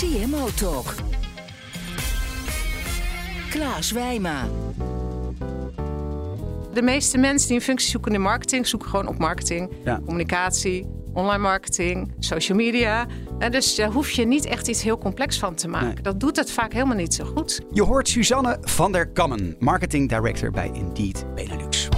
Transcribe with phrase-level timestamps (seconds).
[0.00, 0.94] CMO Talk.
[3.50, 4.48] Klaas Wijma.
[6.72, 10.00] De meeste mensen die een functie zoeken in de marketing, zoeken gewoon op marketing, Ja.
[10.04, 13.06] communicatie, online marketing, social media.
[13.38, 15.86] En dus daar hoef je niet echt iets heel complex van te maken.
[15.94, 16.02] Nee.
[16.02, 17.60] Dat doet het vaak helemaal niet zo goed.
[17.72, 21.88] Je hoort Suzanne van der Kammen, marketing director bij Indeed Benelux.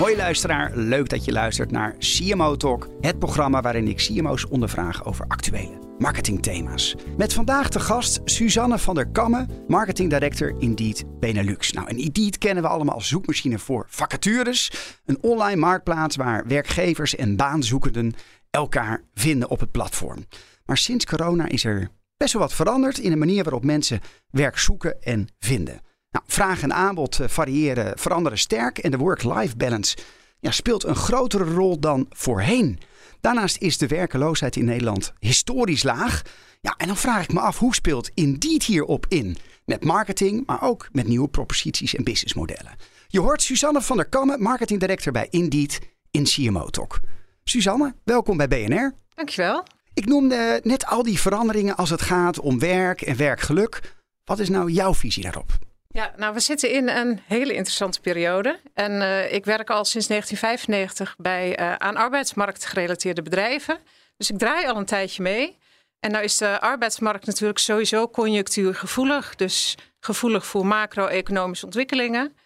[0.00, 5.04] Hoi luisteraar, leuk dat je luistert naar CMO Talk, het programma waarin ik CMO's ondervraag
[5.04, 6.94] over actuele marketingthema's.
[7.16, 11.72] Met vandaag de gast Suzanne van der Kammen, marketing director Indeed Benelux.
[11.72, 14.72] Nou, en Indeed kennen we allemaal als zoekmachine voor vacatures,
[15.04, 18.14] een online marktplaats waar werkgevers en baanzoekenden
[18.50, 20.26] elkaar vinden op het platform.
[20.64, 24.58] Maar sinds corona is er best wel wat veranderd in de manier waarop mensen werk
[24.58, 25.80] zoeken en vinden.
[26.10, 29.96] Nou, vraag en aanbod eh, variëren, veranderen sterk en de work-life balance
[30.40, 32.78] ja, speelt een grotere rol dan voorheen.
[33.20, 36.22] Daarnaast is de werkeloosheid in Nederland historisch laag.
[36.60, 39.36] Ja, en dan vraag ik me af, hoe speelt Indeed hierop in?
[39.64, 42.76] Met marketing, maar ook met nieuwe proposities en businessmodellen.
[43.08, 45.78] Je hoort Suzanne van der Kammen, marketing director bij Indeed
[46.10, 47.00] in CMO Talk.
[47.44, 48.94] Suzanne, welkom bij BNR.
[49.14, 49.64] Dankjewel.
[49.94, 53.94] Ik noemde net al die veranderingen als het gaat om werk en werkgeluk.
[54.24, 55.58] Wat is nou jouw visie daarop?
[55.92, 58.60] Ja, nou, we zitten in een hele interessante periode.
[58.74, 63.78] En eh, ik werk al sinds 1995 bij eh, aan arbeidsmarkt gerelateerde bedrijven.
[64.16, 65.58] Dus ik draai al een tijdje mee.
[66.00, 69.36] En nou is de arbeidsmarkt natuurlijk sowieso conjunctuurgevoelig.
[69.36, 72.36] Dus gevoelig voor macro-economische ontwikkelingen.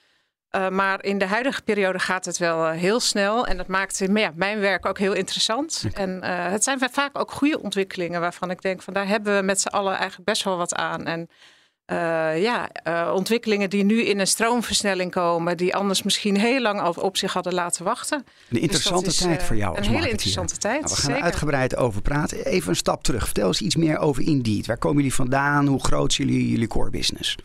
[0.56, 3.46] Uh, maar in de huidige periode gaat het wel heel snel.
[3.46, 5.84] En dat maakt ja, mijn werk ook heel interessant.
[5.86, 6.04] Okay.
[6.04, 9.60] En het zijn vaak ook goede ontwikkelingen waarvan ik denk van daar hebben we met
[9.60, 11.06] z'n allen eigenlijk best wel wat aan.
[11.06, 11.28] En
[11.86, 16.80] uh, ja, uh, ontwikkelingen die nu in een stroomversnelling komen, die anders misschien heel lang
[16.80, 18.24] al op zich hadden laten wachten.
[18.50, 19.76] Een interessante dus tijd uh, voor jou.
[19.76, 20.80] Een hele interessante tijd.
[20.80, 21.18] Nou, we gaan zeker.
[21.18, 22.44] er uitgebreid over praten.
[22.44, 23.24] Even een stap terug.
[23.24, 24.66] Vertel eens iets meer over Indeed.
[24.66, 25.66] Waar komen jullie vandaan?
[25.66, 27.36] Hoe groot is jullie, jullie core business?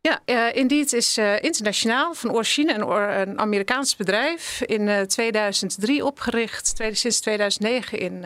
[0.00, 4.60] Ja, uh, Indeed is uh, internationaal van origine een, een Amerikaans bedrijf.
[4.60, 8.24] In uh, 2003 opgericht, tweede, sinds 2009 in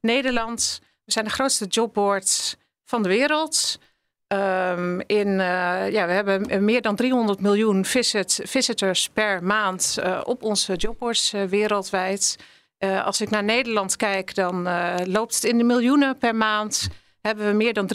[0.00, 0.80] Nederland.
[1.04, 3.78] We zijn de grootste jobboard van de wereld.
[4.28, 10.20] Um, in, uh, ja, we hebben meer dan 300 miljoen visit, visitors per maand uh,
[10.24, 12.36] op onze jobboards uh, wereldwijd.
[13.04, 14.68] als ik naar Nederland kijk, dan
[15.06, 16.88] loopt het in de miljoenen per maand.
[17.20, 17.90] Hebben we meer dan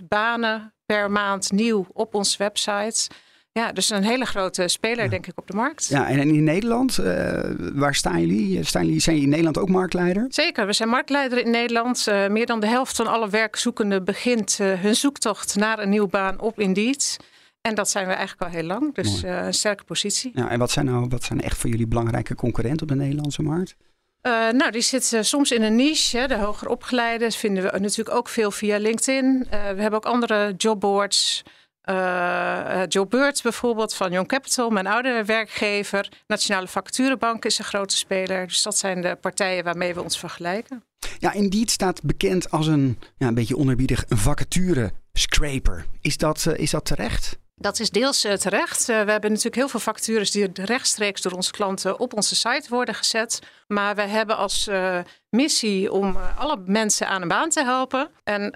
[0.00, 3.10] 300.000 banen per maand nieuw op onze website.
[3.52, 5.10] Ja, dus een hele grote speler, ja.
[5.10, 5.86] denk ik, op de markt.
[5.86, 7.40] Ja, en in Nederland, uh,
[7.74, 8.64] waar staan jullie?
[8.64, 9.00] Staan jullie?
[9.00, 10.26] Zijn jullie in Nederland ook marktleider?
[10.28, 12.06] Zeker, we zijn marktleider in Nederland.
[12.08, 16.08] Uh, meer dan de helft van alle werkzoekenden begint uh, hun zoektocht naar een nieuwe
[16.08, 17.16] baan op Indeed.
[17.60, 20.30] En dat zijn we eigenlijk al heel lang, dus een sterke positie.
[20.34, 23.42] Ja, en wat zijn nou wat zijn echt voor jullie belangrijke concurrenten op de Nederlandse
[23.42, 23.76] markt?
[24.22, 26.18] Uh, nou, die zit uh, soms in een niche.
[26.18, 26.26] Hè.
[26.26, 29.24] De hoger opgeleiden vinden we natuurlijk ook veel via LinkedIn.
[29.24, 31.42] Uh, we hebben ook andere jobboards.
[31.90, 36.08] Uh, Jobbird bijvoorbeeld van Young Capital, mijn oude werkgever.
[36.26, 38.46] Nationale Vacaturebank is een grote speler.
[38.46, 40.84] Dus dat zijn de partijen waarmee we ons vergelijken.
[41.18, 45.86] Ja, Indeed staat bekend als een, ja, een beetje onerbiedig, een vacature scraper.
[46.00, 47.38] Is dat, uh, is dat terecht?
[47.60, 48.80] Dat is deels uh, terecht.
[48.80, 52.68] Uh, we hebben natuurlijk heel veel vacatures die rechtstreeks door onze klanten op onze site
[52.68, 53.38] worden gezet.
[53.66, 54.98] Maar we hebben als uh,
[55.28, 58.10] missie om alle mensen aan een baan te helpen.
[58.24, 58.52] En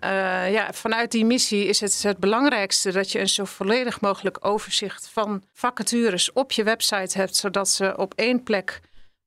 [0.50, 5.08] ja, vanuit die missie is het het belangrijkste dat je een zo volledig mogelijk overzicht
[5.12, 8.80] van vacatures op je website hebt, zodat ze op één plek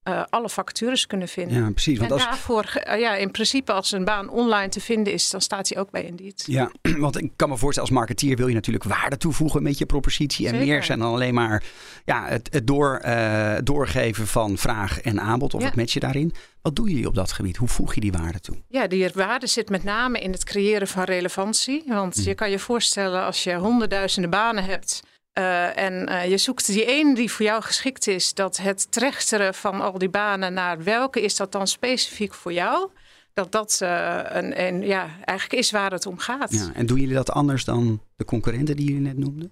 [0.08, 1.58] uh, alle vacatures kunnen vinden.
[1.64, 1.98] Ja, precies.
[1.98, 2.26] Want en als...
[2.26, 5.82] daarvoor, uh, ja, in principe als een baan online te vinden is, dan staat hij
[5.82, 6.44] ook bij Indeed.
[6.48, 9.86] Ja, want ik kan me voorstellen als marketeer wil je natuurlijk waarde toevoegen met je
[9.86, 10.46] propositie.
[10.48, 10.68] En Zeker.
[10.68, 11.64] meer zijn dan alleen maar
[12.06, 15.68] ja, het, het door, uh, doorgeven van vraag en aanbod of Ja.
[15.68, 16.34] het matchen daarin.
[16.62, 17.58] Wat doen jullie op dat gebied?
[17.58, 18.56] Hoe voeg je die waarde toe?
[18.68, 21.84] Ja, die waarde zit met name in het creëren van relevantie.
[21.88, 22.24] Want Mm.
[22.24, 25.04] je kan je voorstellen als je honderdduizenden banen hebt.
[25.38, 29.54] Uh, en uh, je zoekt die één die voor jou geschikt is, dat het trechteren
[29.54, 32.90] van al die banen naar welke is dat dan specifiek voor jou,
[33.34, 36.52] dat dat uh, een, een, ja, eigenlijk is waar het om gaat.
[36.54, 39.52] Ja, en doen jullie dat anders dan de concurrenten die jullie net noemden?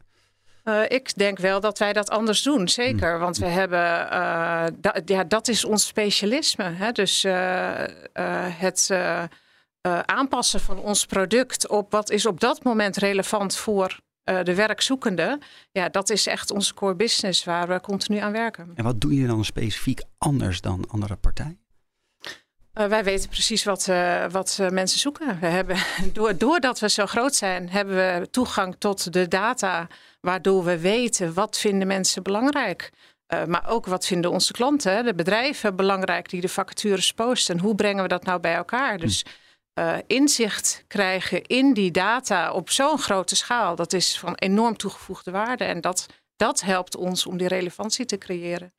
[0.64, 3.12] Uh, ik denk wel dat wij dat anders doen, zeker.
[3.12, 3.20] Hmm.
[3.20, 6.64] Want we hebben, uh, da ja, dat is ons specialisme.
[6.64, 6.92] Hè?
[6.92, 7.84] Dus uh,
[8.50, 8.92] het
[10.06, 15.39] aanpassen van ons product op wat is op dat moment relevant voor de werkzoekende.
[15.72, 18.72] Ja, dat is echt onze core business waar we continu aan werken.
[18.75, 21.66] En wat doe je dan specifiek anders dan andere partijen?
[22.80, 25.39] Uh, wij weten precies wat, uh, wat uh, mensen zoeken.
[25.39, 25.77] We hebben,
[26.38, 29.88] doordat we zo groot zijn, hebben we toegang tot de data,
[30.22, 32.92] waardoor we weten wat vinden mensen belangrijk.
[33.48, 37.60] maar ook wat vinden onze klanten, de bedrijven belangrijk die de vacatures posten.
[37.60, 38.98] Hoe brengen we dat nou bij elkaar?
[38.98, 39.25] Dus
[40.07, 45.63] inzicht krijgen in die data op zo'n grote schaal, dat is van enorm toegevoegde waarde.
[45.63, 46.06] En dat,
[46.36, 48.74] dat helpt ons om die relevantie te creëren.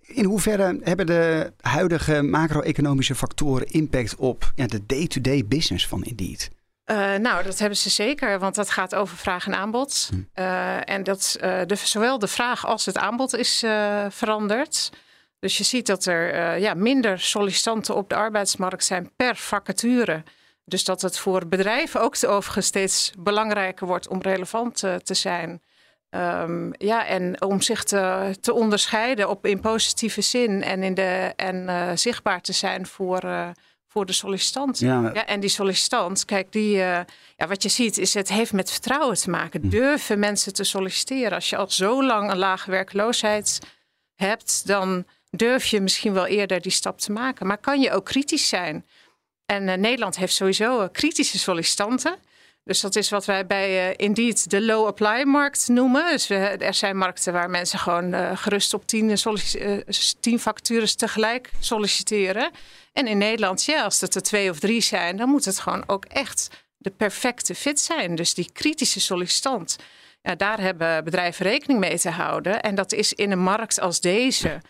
[0.00, 6.50] In hoeverre hebben de huidige macro-economische factoren impact op ja, de day-to-day business van Indeed?
[6.90, 10.10] Uh, nou, dat hebben ze zeker, want dat gaat over vraag en aanbod.
[10.10, 10.42] Hm.
[10.42, 13.58] Uh, en dat de, zowel de vraag als het aanbod is
[14.08, 14.90] veranderd.
[15.38, 20.22] Dus je ziet dat er ja, minder sollicitanten op de arbeidsmarkt zijn per vacature.
[20.68, 25.62] Dus dat het voor bedrijven ook overigens steeds belangrijker wordt om relevant te zijn.
[26.10, 31.32] Um, ja, en om zich te, te onderscheiden op, in positieve zin en, in de,
[31.36, 33.48] en uh, zichtbaar te zijn voor, uh,
[33.86, 34.78] voor de sollicitant.
[34.78, 35.10] Ja.
[35.14, 35.26] ja.
[35.26, 37.00] en die sollicitant, kijk, die, uh,
[37.36, 39.60] ja, wat je ziet, is het heeft met vertrouwen te maken.
[39.60, 39.68] Hm.
[39.68, 41.32] Durven mensen te solliciteren?
[41.32, 43.60] Als je al zo lang een lage werkloosheid
[44.14, 47.46] hebt, dan durf je misschien wel eerder die stap te maken.
[47.46, 48.86] Maar kan je ook kritisch zijn?
[49.46, 52.16] En Nederland heeft sowieso kritische sollicitanten.
[52.64, 56.10] Dus dat is wat wij bij uh, Indeed de low apply markt noemen.
[56.10, 59.16] Dus er zijn markten waar mensen gewoon gerust op tien,
[60.20, 60.40] tien
[60.96, 62.50] tegelijk solliciteren.
[62.92, 65.84] En in Nederland, ja, als het er twee of drie zijn, dan moet het gewoon
[65.86, 68.14] ook echt de perfecte fit zijn.
[68.14, 69.76] Dus die kritische sollicitant.
[70.22, 72.62] Ja, daar hebben bedrijven rekening mee te houden.
[72.62, 74.60] En dat is in een markt als deze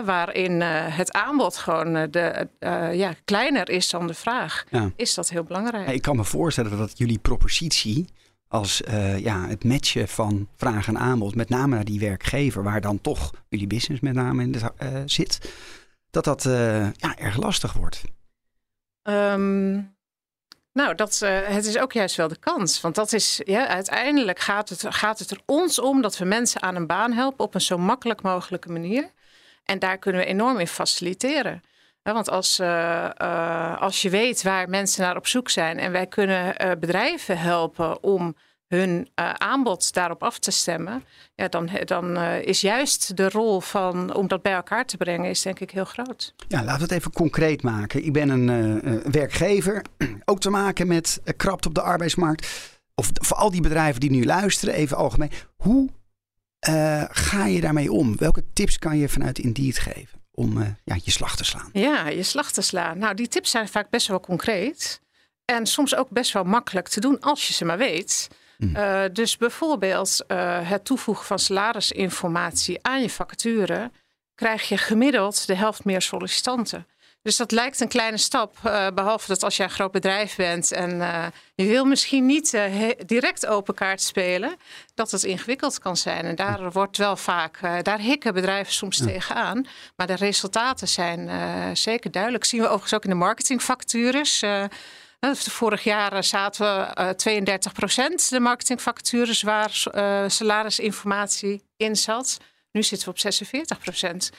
[0.00, 4.90] waarin uh, het aanbod gewoon uh, de, uh, ja, kleiner is dan de vraag, ja.
[4.96, 5.88] is dat heel belangrijk.
[5.88, 8.06] Ik kan me voorstellen dat jullie propositie
[8.48, 8.82] als
[9.16, 13.30] ja, het matchen van vraag en aanbod, met name naar die werkgever, waar dan toch
[13.48, 14.60] jullie business met name in de,
[15.06, 15.52] zit,
[16.10, 16.42] dat dat
[16.96, 18.02] ja, erg lastig wordt.
[19.02, 19.94] Um,
[20.72, 22.80] nou, dat, het is ook juist wel de kans.
[22.80, 26.62] Want dat is, ja, uiteindelijk gaat het, gaat het er ons om dat we mensen
[26.62, 29.10] aan een baan helpen op een zo makkelijk mogelijke manier.
[29.64, 31.62] En daar kunnen we enorm in faciliteren.
[32.02, 36.06] Want als, uh, uh, als je weet waar mensen naar op zoek zijn en wij
[36.06, 38.36] kunnen uh, bedrijven helpen om
[38.68, 41.04] hun aanbod daarop af te stemmen,
[41.34, 45.42] ja, dan, dan is juist de rol van om dat bij elkaar te brengen, is
[45.42, 46.34] denk ik heel groot.
[46.48, 48.04] Ja, laten we het even concreet maken.
[48.04, 49.84] Ik ben een werkgever,
[50.24, 52.70] ook te maken met krapte op de arbeidsmarkt.
[52.94, 55.30] Of voor al die bedrijven die nu luisteren, even algemeen.
[55.56, 55.90] Hoe
[56.68, 58.16] uh, ga je daarmee om?
[58.16, 61.68] Welke tips kan je vanuit Indeed geven om uh, ja, je slag te slaan?
[61.72, 62.98] Ja, je slag te slaan.
[62.98, 65.00] Nou, die tips zijn vaak best wel concreet.
[65.44, 68.28] En soms ook best wel makkelijk te doen als je ze maar weet.
[68.58, 68.76] Mm.
[68.76, 70.24] Uh, dus bijvoorbeeld
[70.62, 73.90] het toevoegen van salarisinformatie aan je vacature...
[74.34, 76.86] krijg je gemiddeld de helft meer sollicitanten.
[77.22, 80.72] Dus dat lijkt een kleine stap, uh, behalve dat als jij een groot bedrijf bent
[80.72, 84.56] en uh, je wil misschien niet uh, direct open kaart spelen,
[84.94, 86.24] dat het ingewikkeld kan zijn.
[86.24, 89.04] En daar wordt wel vaak, daar hikken bedrijven soms ja.
[89.04, 89.66] tegenaan.
[89.96, 91.30] Maar de resultaten zijn
[91.76, 92.44] zeker duidelijk.
[92.44, 94.44] zien we overigens ook in de marketingfactures.
[95.36, 99.70] Vorig jaar zaten we 32 procent de marketingvacatures waar
[100.26, 102.38] salarisinformatie in zat.
[102.72, 104.30] Nu zitten we op 46 procent.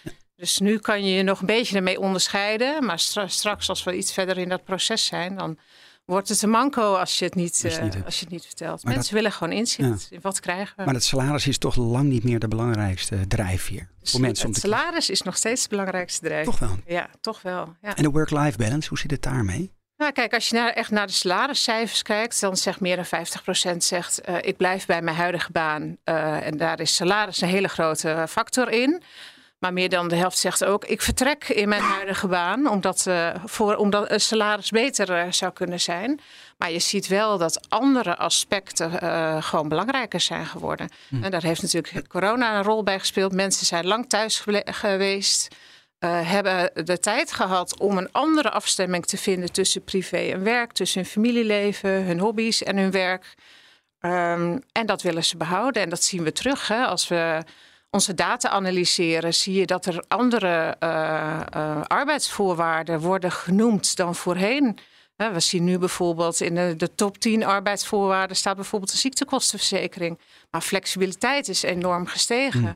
[0.43, 2.85] Dus nu kan je je nog een beetje ermee onderscheiden.
[2.85, 5.57] Maar straks, als we iets verder in dat proces zijn, dan
[6.05, 8.83] wordt het een manco als je het niet, uh, als je het niet vertelt.
[8.83, 10.15] Maar Mensen willen gewoon inzicht ja.
[10.15, 10.83] in wat krijgen we.
[10.83, 14.49] Maar het salaris is toch lang niet meer de belangrijkste drijfveer voor mensen.
[14.49, 16.51] Het salaris is nog steeds de belangrijkste drijfveer.
[16.51, 16.77] Toch wel?
[16.85, 17.75] Ja, toch wel.
[17.81, 17.95] Ja.
[17.95, 19.71] En de work-life balance, hoe zit het daarmee?
[19.97, 23.05] Nou, kijk, als je naar, echt naar de salariscijfers kijkt, dan zegt meer dan
[23.73, 25.97] 50% zegt uh, ik blijf bij mijn huidige baan.
[26.05, 29.03] Uh, en daar is salaris een hele grote factor in.
[29.63, 33.29] Maar meer dan de helft zegt ook: ik vertrek in mijn huidige baan omdat, uh,
[33.45, 36.19] voor, omdat een salaris beter uh, zou kunnen zijn.
[36.57, 40.89] Maar je ziet wel dat andere aspecten uh, gewoon belangrijker zijn geworden.
[41.09, 41.23] Hm.
[41.23, 43.33] En daar heeft natuurlijk corona een rol bij gespeeld.
[43.33, 45.55] Mensen zijn lang thuis geweest.
[46.05, 51.01] hebben de tijd gehad om een andere afstemming te vinden tussen privé en werk, tussen
[51.01, 53.33] hun familieleven, hun hobby's en hun werk.
[53.99, 55.81] Um, en dat willen ze behouden.
[55.81, 57.43] En dat zien we terug hè, als we
[57.93, 64.77] onze data analyseren, zie je dat er andere uh, uh, arbeidsvoorwaarden worden genoemd dan voorheen.
[65.15, 70.19] We zien nu bijvoorbeeld in de, de, top 10 arbeidsvoorwaarden staat bijvoorbeeld een ziektekostenverzekering.
[70.51, 72.61] Maar flexibiliteit is enorm gestegen.
[72.61, 72.75] Mm.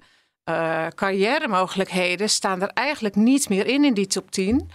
[0.55, 4.69] Uh, carrière mogelijkheden staan er eigenlijk niet meer in in die top 10.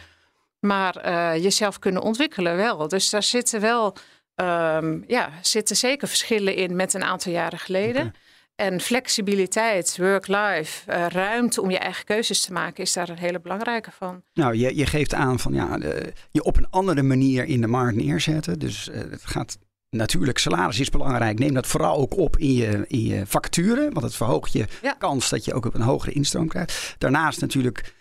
[0.61, 2.89] Maar uh, jezelf kunnen ontwikkelen wel.
[2.89, 3.97] Dus daar zitten wel
[4.37, 8.15] um, ja, zitten zeker verschillen in met een aantal jaren geleden.
[8.63, 13.41] En flexibiliteit, work-life, uh, ruimte om je eigen keuzes te maken, is daar een hele
[13.41, 14.23] belangrijke van.
[14.35, 17.67] Nou, je, je geeft aan van ja, de, je op een andere manier in de
[17.67, 18.59] markt neerzetten.
[18.59, 19.59] Dus uh, het gaat
[19.91, 21.39] natuurlijk, salaris is belangrijk.
[21.39, 24.93] Neem dat vooral ook op in je, in je vacature, want het verhoogt je ja.
[24.93, 26.95] kans dat je ook op een hogere instroom krijgt.
[26.99, 27.95] Daarnaast natuurlijk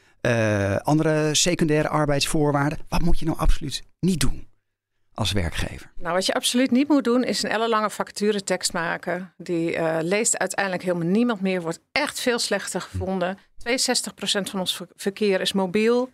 [0.83, 2.77] andere secundaire arbeidsvoorwaarden.
[2.87, 4.50] Wat moet je nou absoluut niet doen?
[5.13, 5.91] Als werkgever?
[5.95, 9.33] Nou, wat je absoluut niet moet doen, is een ellenlange vacaturetekst maken.
[9.37, 11.61] Die uh, leest uiteindelijk helemaal niemand meer.
[11.61, 13.37] Wordt echt veel slechter gevonden.
[13.37, 13.41] 62%
[14.21, 16.09] van ons verkeer is mobiel.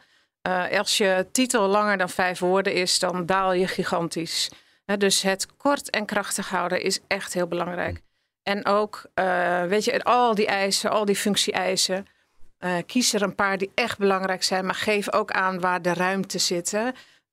[0.47, 4.51] Uh, als je titel langer dan vijf woorden is, dan daal je gigantisch.
[4.97, 8.01] dus het kort en krachtig houden is echt heel belangrijk.
[8.43, 12.07] En ook, uh, weet je, al die eisen, al die functie-eisen.
[12.85, 16.37] kies er een paar die echt belangrijk zijn, maar geef ook aan waar de ruimte
[16.37, 16.77] zit.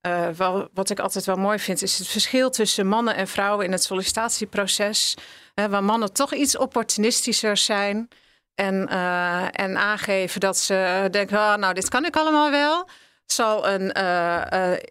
[0.05, 3.65] Uh, wel, wat ik altijd wel mooi vind, is het verschil tussen mannen en vrouwen
[3.65, 5.17] in het sollicitatieproces.
[5.55, 8.07] Uh, waar mannen toch iets opportunistischer zijn.
[8.55, 12.87] En, uh, en aangeven dat ze denken, oh, nou, dit kan ik allemaal wel.
[13.25, 14.03] Zal een,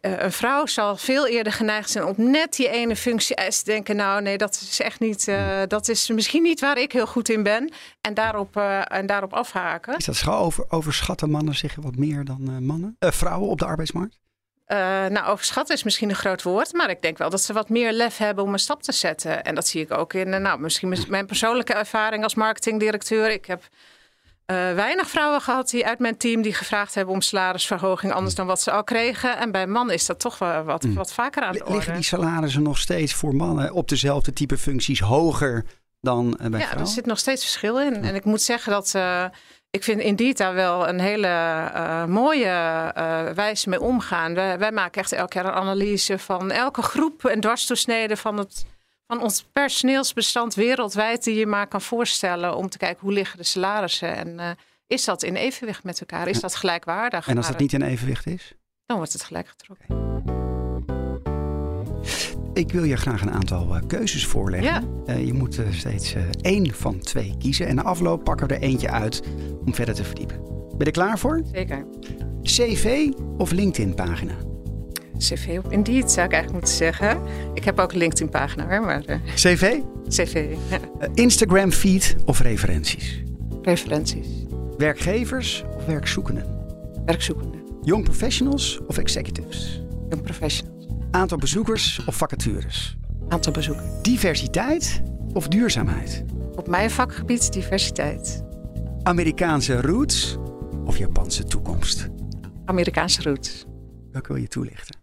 [0.01, 4.23] een vrouw zal veel eerder geneigd zijn om net die ene functie te denken, nou
[4.23, 5.33] nee, dat is echt niet,
[5.69, 7.73] dat is misschien niet waar ik heel goed in ben.
[8.01, 8.57] En daarop,
[8.87, 9.97] en daarop afhaken.
[9.97, 12.97] Is dat schouw over, overschatten mannen zich wat meer dan mannen?
[12.99, 14.23] vrouwen op de arbeidsmarkt?
[14.67, 17.69] Uh, nou, overschatten is misschien een groot woord, maar ik denk wel dat ze wat
[17.69, 19.45] meer lef hebben om een stap te zetten.
[19.45, 23.31] En dat zie ik ook in, uh, nou, misschien mijn persoonlijke ervaring als marketingdirecteur.
[23.31, 28.13] Ik heb uh, weinig vrouwen gehad die uit mijn team die gevraagd hebben om salarisverhoging
[28.13, 29.39] anders dan wat ze al kregen.
[29.39, 30.95] En bij mannen is dat toch wel wat, mm.
[30.95, 31.75] wat vaker aan de orde.
[31.75, 35.65] Liggen die salarissen nog steeds voor mannen op dezelfde type functies hoger
[36.01, 36.69] dan bij ja, vrouwen?
[36.69, 38.05] Ja, er zit nog steeds verschil in.
[38.05, 38.95] En ik moet zeggen dat
[39.75, 44.35] ik vind Indeed daar wel een hele uh, mooie uh, wijze mee omgaan.
[44.35, 48.67] Wij, wij, maken echt elke keer een analyse van elke groep en dwarsdoorsneden van, het,
[49.07, 53.45] van ons personeelsbestand wereldwijd die je maar kan voorstellen om te kijken hoe liggen de
[53.45, 54.51] salarissen en uh,
[54.87, 56.29] is dat in evenwicht met elkaar?
[56.29, 57.27] Is dat gelijkwaardig?
[57.27, 58.53] En als dat niet in evenwicht is?
[58.87, 59.87] Dan wordt het gelijk getrokken.
[59.89, 60.54] Okay.
[62.55, 64.89] Ik wil je graag een aantal uh, keuzes voorleggen.
[65.07, 65.15] Ja.
[65.15, 67.67] Uh, je moet uh, steeds één van twee kiezen.
[67.67, 69.23] En na afloop pakken we er eentje uit
[69.65, 70.37] om verder te verdiepen.
[70.45, 71.43] Ben je er klaar voor?
[71.53, 71.87] Zeker.
[72.43, 73.09] CV
[73.39, 74.35] of LinkedIn-pagina?
[75.19, 77.21] CV op Indeed zou ik eigenlijk moeten zeggen.
[77.55, 78.81] Ik heb ook een LinkedIn-pagina hoor.
[78.81, 79.03] Maar,
[79.35, 79.79] CV?
[80.09, 80.79] CV, ja.
[81.15, 83.23] Instagram-feed of referenties?
[83.63, 84.29] Referenties.
[84.77, 86.47] Werkgevers of werkzoekenden?
[87.05, 87.61] Werkzoekenden.
[87.83, 89.83] Young professionals of executives?
[90.09, 90.74] Young professionals.
[91.15, 92.97] Aantal bezoekers of vacatures?
[93.29, 94.03] Aantal bezoekers.
[94.03, 95.03] Diversiteit
[95.33, 96.25] of duurzaamheid?
[96.57, 98.45] Op mijn vakgebied diversiteit.
[99.03, 100.37] Amerikaanse roots
[100.85, 102.09] of Japanse toekomst?
[102.65, 103.65] Amerikaanse roots.
[104.13, 104.97] Welke wil je toelichten?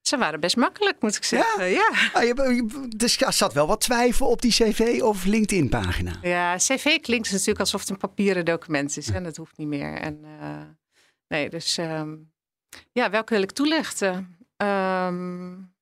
[0.00, 1.64] Ze waren best makkelijk, moet ik zeggen.
[1.64, 1.70] Ja.
[1.70, 2.10] ja.
[2.12, 6.12] Ah, je, dus er zat wel wat twijfel op die cv of LinkedIn-pagina.
[6.22, 9.08] Ja, cv klinkt natuurlijk alsof het een papieren document is.
[9.08, 9.98] En dat hoeft niet meer.
[9.98, 10.62] En, uh,
[11.28, 12.32] nee, dus um,
[12.92, 14.38] ja, welke wil ik toelichten?
[14.62, 15.72] Um,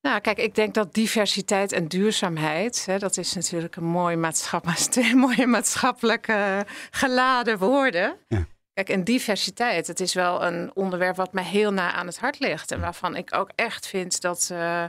[0.00, 4.80] nou, kijk, ik denk dat diversiteit en duurzaamheid, hè, dat is natuurlijk een mooi maatschappelijk,
[4.90, 8.16] twee mooie maatschappelijke geladen woorden.
[8.28, 8.46] Ja.
[8.72, 12.38] Kijk, en diversiteit, het is wel een onderwerp wat mij heel na aan het hart
[12.38, 12.70] ligt.
[12.70, 14.84] En waarvan ik ook echt vind dat uh,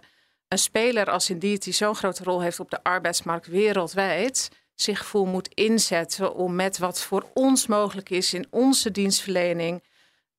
[0.48, 5.26] een speler als Indeed, die zo'n grote rol heeft op de arbeidsmarkt wereldwijd, zich vol
[5.26, 9.84] moet inzetten om met wat voor ons mogelijk is in onze dienstverlening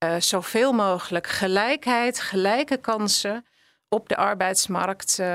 [0.02, 3.44] uh, zoveel mogelijk gelijkheid, gelijke kansen
[3.88, 5.26] op de arbeidsmarkt uh,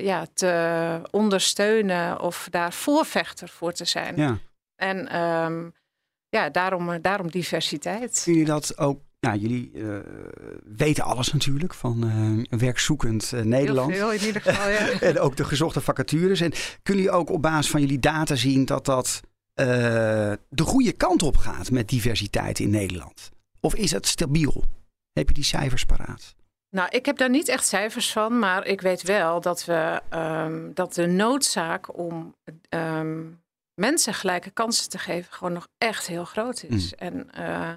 [0.00, 4.16] ja, te ondersteunen of daar voorvechter voor te zijn.
[4.16, 4.38] Ja.
[4.76, 5.74] En um,
[6.28, 8.22] ja, daarom, daarom diversiteit.
[8.24, 9.96] Jullie dat ook nou, jullie uh,
[10.64, 13.90] weten alles natuurlijk van uh, werkzoekend Nederland.
[13.90, 15.00] Heel veel in ieder geval, ja.
[15.08, 16.40] en ook de gezochte vacatures.
[16.40, 19.20] En kunnen jullie ook op basis van jullie data zien dat dat
[19.54, 23.30] de goede kant op gaat met diversiteit in Nederland?
[23.60, 24.64] Of is het stabiel?
[25.12, 26.36] Heb je die cijfers paraat?
[26.70, 30.74] Nou, ik heb daar niet echt cijfers van, maar ik weet wel dat, we, um,
[30.74, 32.36] dat de noodzaak om
[32.68, 33.42] um,
[33.74, 36.92] mensen gelijke kansen te geven gewoon nog echt heel groot is.
[36.92, 36.98] Mm.
[36.98, 37.72] En uh,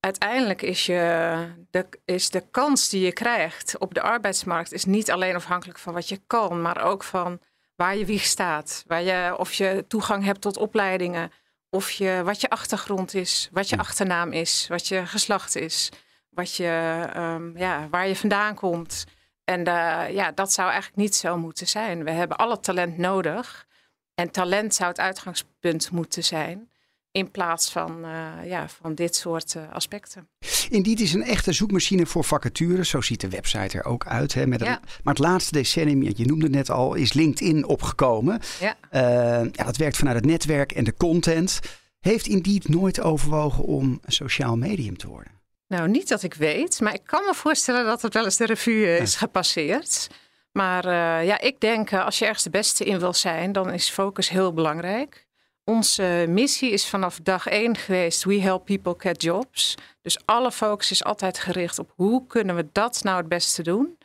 [0.00, 5.10] uiteindelijk is, je, de, is de kans die je krijgt op de arbeidsmarkt is niet
[5.10, 7.40] alleen afhankelijk van wat je kan, maar ook van
[7.74, 11.30] waar je wieg staat, waar je, of je toegang hebt tot opleidingen,
[11.74, 15.90] of je, wat je achtergrond is, wat je achternaam is, wat je geslacht is,
[16.30, 19.04] wat je, um, ja, waar je vandaan komt.
[19.44, 22.04] En uh, ja, dat zou eigenlijk niet zo moeten zijn.
[22.04, 23.66] We hebben alle talent nodig.
[24.14, 26.70] En talent zou het uitgangspunt moeten zijn.
[27.14, 30.28] In plaats van, uh, ja, van dit soort uh, aspecten.
[30.70, 32.88] Indeed is een echte zoekmachine voor vacatures.
[32.88, 34.34] Zo ziet de website er ook uit.
[34.34, 34.80] Hè, met een, ja.
[35.02, 38.40] Maar het laatste decennium, je noemde het net al, is LinkedIn opgekomen.
[38.60, 38.76] Ja.
[38.92, 41.60] Uh, ja, dat werkt vanuit het netwerk en de content.
[42.00, 45.32] Heeft Indeed nooit overwogen om een sociaal medium te worden?
[45.68, 46.80] Nou, niet dat ik weet.
[46.80, 50.10] Maar ik kan me voorstellen dat het wel eens de revue is gepasseerd.
[50.52, 50.86] Maar
[51.24, 54.52] ja, ik denk als je ergens de beste in wil zijn, dan is focus heel
[54.52, 55.23] belangrijk.
[55.64, 59.74] Onze missie is vanaf dag één geweest: We help people get jobs.
[60.02, 63.98] Dus alle focus is altijd gericht op hoe kunnen we dat nou het beste doen.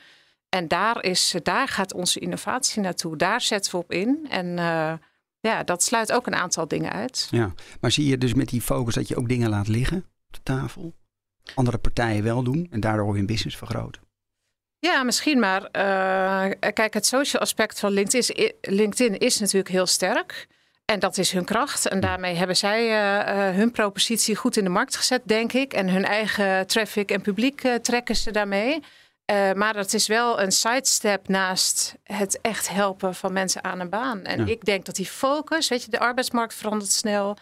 [0.50, 3.18] En daar, is, daar gaat onze innovatie naartoe.
[3.18, 4.26] Daar zetten we op in.
[4.30, 4.94] En uh,
[5.40, 7.28] ja, dat sluit ook een aantal dingen uit.
[7.32, 10.34] Ja, maar zie je dus met die focus dat je ook dingen laat liggen op
[10.34, 10.94] de tafel?
[11.56, 14.02] Andere partijen wel doen en daardoor hun business vergroten?
[14.80, 15.62] Ja, misschien maar.
[15.62, 20.48] Uh, kijk, het social aspect van LinkedIn is, LinkedIn is natuurlijk heel sterk.
[20.90, 21.88] En dat is hun kracht.
[21.88, 25.74] En daarmee hebben zij uh, hun propositie goed in de markt gezet, denk ik.
[25.74, 28.74] En hun eigen traffic en publiek uh, trekken ze daarmee.
[29.32, 33.90] Uh, maar dat is wel een sidestep naast het echt helpen van mensen aan een
[33.90, 34.24] baan.
[34.24, 34.52] En ja.
[34.52, 37.38] ik denk dat die focus, weet je, de arbeidsmarkt verandert snel.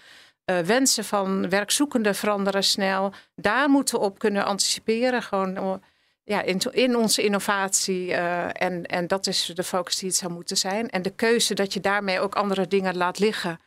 [0.45, 3.13] wensen van werkzoekenden veranderen snel.
[3.35, 5.23] Daar moeten we op kunnen anticiperen.
[5.23, 5.81] Gewoon
[6.27, 8.07] ja, in, in onze innovatie.
[8.07, 10.89] Uh, en, en dat is de focus die het zou moeten zijn.
[10.89, 13.59] En de keuze dat je daarmee ook andere dingen laat liggen,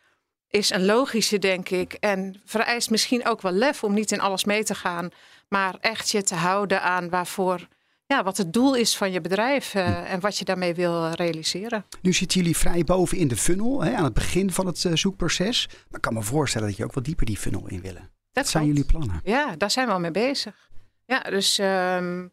[0.49, 1.93] is een logische, denk ik.
[1.93, 5.11] En vereist misschien ook wel lef om niet in alles mee te gaan,
[5.49, 7.69] maar echt je te houden aan waarvoor.
[8.07, 11.85] Ja, wat het doel is van je bedrijf uh, en wat je daarmee wil realiseren.
[12.03, 14.95] Nu zitten jullie vrij boven in de funnel, hè, aan het begin van het uh,
[14.95, 15.67] zoekproces.
[15.69, 18.11] Maar ik kan me voorstellen dat je ook wel dieper die funnel in willen.
[18.33, 19.21] Dat zijn jullie plannen?
[19.25, 20.69] Ja, daar zijn we al mee bezig.
[21.07, 22.33] Ja, dus um,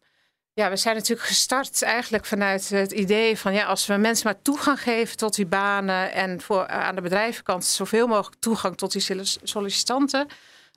[0.57, 4.41] ja, we zijn natuurlijk gestart eigenlijk vanuit het idee van ja, als we mensen maar
[4.41, 9.23] toegang geven tot die banen en voor, aan de bedrijvenkant zoveel mogelijk toegang tot die
[9.43, 10.27] sollicitanten,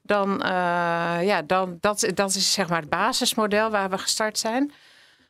[0.02, 0.46] dan, uh,
[1.22, 4.72] ja, dan dat, dat is zeg maar het basismodel waar we gestart zijn.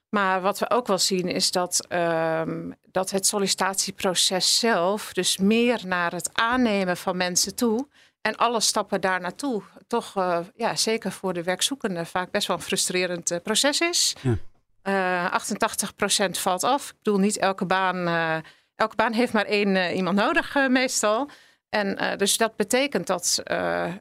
[0.09, 5.81] Maar wat we ook wel zien is dat, um, dat het sollicitatieproces zelf, dus meer
[5.87, 7.89] naar het aannemen van mensen toe
[8.23, 12.57] en alle stappen daar naartoe, toch uh, ja, zeker voor de werkzoekende vaak best wel
[12.57, 14.15] een frustrerend uh, proces is.
[14.23, 14.37] Ja.
[14.83, 15.39] Uh,
[16.27, 16.91] 88% valt af.
[16.91, 18.09] Ik bedoel, niet elke baan,
[18.75, 21.31] elke baan heeft maar één iemand nodig meestal.
[21.69, 23.43] En dus dat betekent dat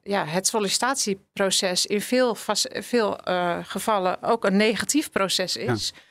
[0.03, 2.35] ja, het sollicitatieproces in veel,
[2.71, 3.17] veel
[3.63, 5.91] gevallen ook een negatief proces is.
[5.95, 6.01] Ja.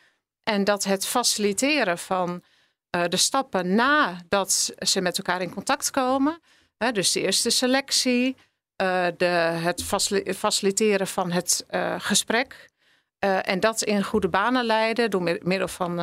[0.55, 2.43] En dat het faciliteren van
[2.91, 6.41] de stappen nadat ze met elkaar in contact komen,
[6.79, 8.37] dus de eerste selectie,
[8.83, 9.85] uh, de, het
[10.37, 12.71] faciliteren van het uh, gesprek.
[13.25, 16.01] Uh, en dat in goede banen leiden door middel van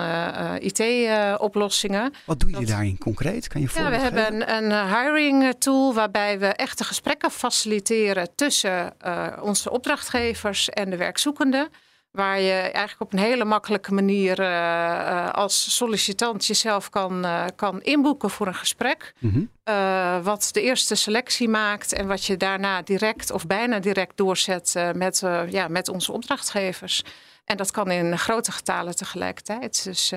[0.60, 2.14] IT-oplossingen.
[2.26, 3.48] Wat doe je dat, daarin concreet?
[3.48, 8.94] Kan je ja, we hebben een, een, hiring tool waarbij we echte gesprekken faciliteren tussen
[9.42, 11.70] onze opdrachtgevers en de werkzoekenden.
[12.16, 17.82] Waar je eigenlijk op een hele makkelijke manier uh, als sollicitant jezelf kan, uh, kan
[17.82, 19.14] inboeken voor een gesprek.
[19.20, 20.24] Mm -hmm.
[20.24, 25.24] wat de eerste selectie maakt en wat je daarna direct of bijna direct doorzet met,
[25.50, 27.04] ja, met onze opdrachtgevers.
[27.46, 29.84] En dat kan in grote getalen tegelijkertijd.
[29.84, 30.14] Dus,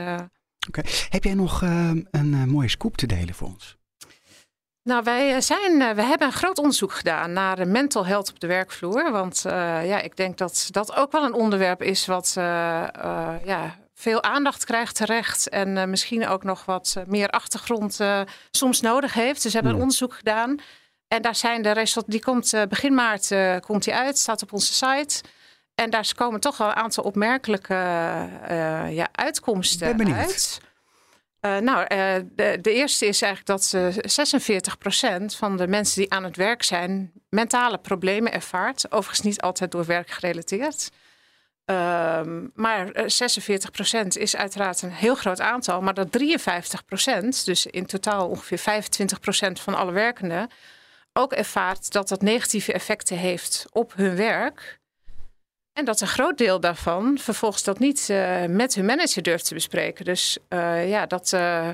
[0.68, 0.82] Oké.
[1.08, 1.62] Heb jij nog
[2.10, 3.77] een mooie scoop te delen voor ons?
[4.88, 8.40] Nou, wij, eh, zijn, eh, we hebben een groot onderzoek gedaan naar mental health op
[8.40, 9.10] de werkvloer.
[9.10, 9.52] Want uh,
[9.88, 14.22] ja, ik denk dat dat ook wel een onderwerp is wat uh, uh, ja, veel
[14.22, 15.48] aandacht krijgt terecht.
[15.48, 18.00] En misschien ook nog wat meer achtergrond
[18.50, 19.42] soms nodig heeft.
[19.42, 20.58] Dus we hebben een onderzoek gedaan.
[21.08, 24.72] En daar zijn de resultaten, die komt begin maart komt die uit, staat op onze
[24.72, 25.20] site.
[25.74, 27.74] En daar komen toch wel een aantal opmerkelijke
[28.90, 30.60] ja, uitkomsten uit.
[31.40, 36.12] Uh, nou, uh, de, de, eerste is eigenlijk dat uh, 46% van de mensen die
[36.12, 38.92] aan het werk zijn mentale problemen ervaart.
[38.92, 40.90] Overigens niet altijd door werk gerelateerd.
[41.70, 42.20] Uh,
[42.54, 45.80] maar 46% is uiteraard een heel groot aantal.
[45.80, 50.50] Maar dat 53%, dus in totaal ongeveer 25% van alle werkenden,
[51.12, 54.77] ook ervaart dat dat negatieve effecten heeft op hun werk.
[55.78, 59.54] En dat een groot deel daarvan vervolgens dat niet uh, met hun manager durft te
[59.54, 60.04] bespreken.
[60.04, 61.68] Dus uh, ja, dat uh,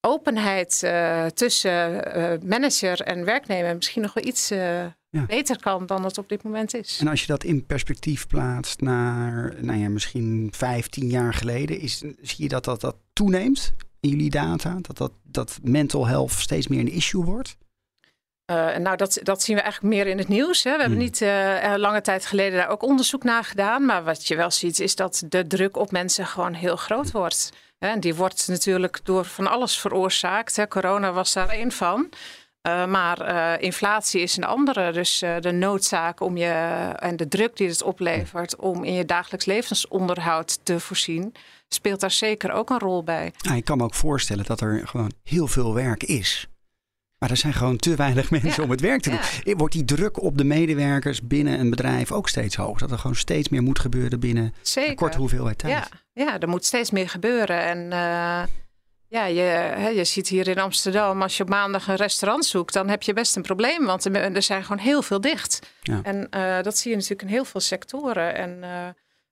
[0.00, 0.78] openheid
[1.34, 2.02] tussen
[2.44, 4.96] manager en werknemer misschien nog wel iets ja.
[5.26, 6.98] beter kan dan het op dit moment is.
[7.00, 11.98] En als je dat in perspectief plaatst naar nou ja, misschien 15 jaar geleden, is,
[12.20, 14.78] zie je dat, dat dat toeneemt in jullie data?
[14.80, 17.56] Dat, dat, dat mental health steeds meer een issue wordt?
[18.50, 20.64] Uh, nou, dat, dat zien we eigenlijk meer in het nieuws.
[20.64, 20.70] Hè.
[20.70, 21.06] We hebben Hmm.
[21.06, 23.84] niet uh, lange tijd geleden daar ook onderzoek naar gedaan.
[23.84, 27.52] Maar wat je wel ziet, is dat de druk op mensen gewoon heel groot wordt.
[27.78, 30.56] En die wordt natuurlijk door van alles veroorzaakt.
[30.56, 30.68] Hè.
[30.68, 32.08] Corona was daar één van.
[32.68, 34.92] Uh, maar uh, inflatie is een andere.
[34.92, 36.52] Dus uh, de noodzaak om je
[36.98, 41.34] en de druk die het oplevert om in je dagelijks levensonderhoud te voorzien,
[41.68, 43.32] speelt daar zeker ook een rol bij.
[43.36, 46.46] Ja, ik kan me ook voorstellen dat er gewoon heel veel werk is.
[47.18, 48.62] Maar er zijn gewoon te weinig mensen ja.
[48.62, 49.18] om het werk te doen.
[49.44, 49.54] Ja.
[49.54, 52.78] Wordt die druk op de medewerkers binnen een bedrijf ook steeds hoger?
[52.78, 54.90] Dat er gewoon steeds meer moet gebeuren binnen Zeker.
[54.90, 55.72] een korte hoeveelheid tijd?
[56.12, 57.62] Ja, ja, er moet steeds meer gebeuren.
[57.62, 58.42] En uh,
[59.08, 59.40] ja, je,
[59.76, 63.02] hè, je ziet hier in Amsterdam, als je op maandag een restaurant zoekt, dan heb
[63.02, 63.84] je best een probleem.
[63.84, 65.72] Want er zijn gewoon heel veel dicht.
[65.82, 66.00] Ja.
[66.02, 68.34] En uh, dat zie je natuurlijk in heel veel sectoren.
[68.34, 68.88] En uh,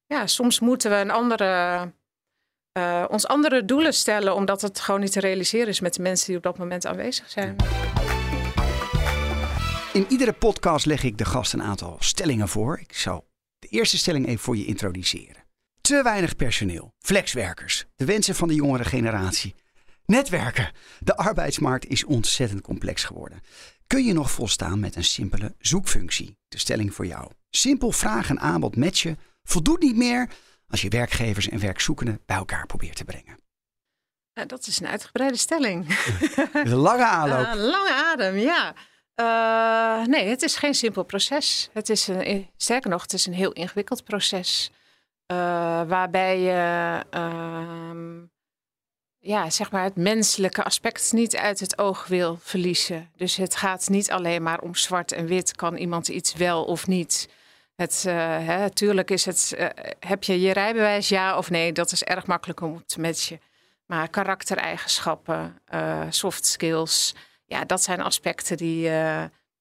[0.07, 1.92] ja, soms moeten we een andere,
[2.77, 6.27] uh, ons andere doelen stellen, omdat het gewoon niet te realiseren is met de mensen
[6.27, 7.57] die op dat moment aanwezig zijn.
[9.93, 12.79] In iedere podcast leg ik de gast een aantal stellingen voor.
[12.79, 15.45] Ik zal de eerste stelling even voor je introduceren.
[15.81, 19.55] Te weinig personeel, flexwerkers, de wensen van de jongere generatie.
[20.07, 20.73] Netwerken.
[20.99, 23.41] De arbeidsmarkt is ontzettend complex geworden.
[23.87, 26.37] Kun je nog volstaan met een simpele zoekfunctie?
[26.49, 27.31] De stelling voor jou.
[27.51, 30.29] Simpel vraag en aanbod matchen voldoet niet meer
[30.68, 33.38] als je werkgevers en werkzoekenden bij elkaar probeert te brengen.
[34.33, 35.87] Ja, dat is een uitgebreide stelling.
[36.52, 37.46] een lange aanloop.
[37.46, 38.74] Uh, lange adem, ja.
[39.20, 41.70] Uh, nee, het is geen simpel proces.
[41.72, 44.70] Het is een, sterker nog, het is een heel ingewikkeld proces.
[45.33, 45.37] Uh,
[45.87, 48.22] waarbij je uh,
[49.26, 53.11] ja, zeg maar het menselijke aspect niet uit het oog wil verliezen.
[53.16, 55.57] Dus het gaat niet alleen maar om zwart en wit.
[55.57, 57.29] Kan iemand iets wel of niet?
[57.77, 58.15] Het, uh,
[58.47, 59.67] hè, tuurlijk is het, uh,
[59.99, 61.73] heb je je rijbewijs ja of nee?
[61.73, 63.41] Dat is erg makkelijk om te matchen.
[63.87, 68.91] Maar karaktereigenschappen, uh, soft skills, ja, dat zijn aspecten die,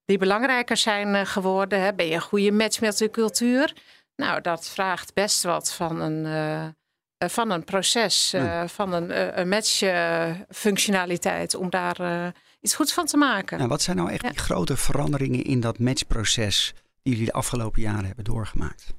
[0.05, 1.81] die belangrijker zijn geworden.
[1.81, 1.93] Hè.
[1.93, 3.73] Ben je een goede match met de cultuur?
[4.15, 6.75] Nou, dat vraagt best wat van een,
[7.17, 8.67] van een proces, ja.
[8.67, 13.57] van een, een matchfunctionaliteit om daar iets goeds van te maken.
[13.57, 14.29] Nou, wat zijn nou echt ja.
[14.29, 16.73] die grote veranderingen in dat matchproces
[17.05, 18.93] die jullie de afgelopen jaren hebben doorgemaakt?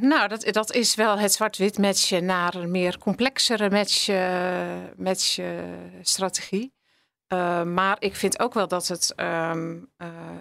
[0.00, 4.08] nou, dat, dat is wel het zwart-wit matchen naar een meer complexere match,
[4.96, 6.72] matchstrategie.
[7.64, 9.90] maar ik vind ook wel dat het um,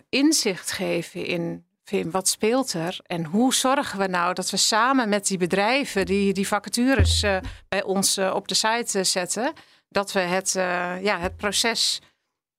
[0.10, 1.66] inzicht geven in
[2.12, 6.34] wat speelt er en hoe zorgen we nou dat we samen met die bedrijven die
[6.34, 7.26] die vacatures
[7.68, 9.54] bij ons op de site zetten,
[9.90, 10.52] dat we het,
[11.02, 12.02] ja, het proces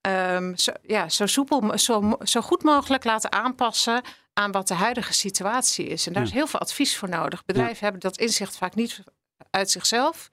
[0.07, 4.01] um, zo, ja, zo soepel, zo, zo goed mogelijk laten aanpassen
[4.33, 6.07] aan wat de huidige situatie is.
[6.07, 6.27] En daar ja.
[6.27, 7.45] is heel veel advies voor nodig.
[7.45, 7.81] Bedrijven ja.
[7.81, 9.03] hebben dat inzicht vaak niet
[9.49, 10.31] uit zichzelf.